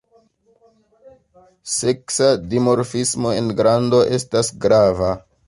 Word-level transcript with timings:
Seksa 1.73 2.31
dimorfismo 2.55 3.35
en 3.43 3.53
grando 3.61 4.03
estas 4.19 4.53
grava. 4.67 5.15